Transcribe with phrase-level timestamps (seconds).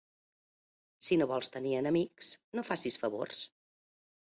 [1.07, 3.47] Si no vols tenir enemics, no facis favors.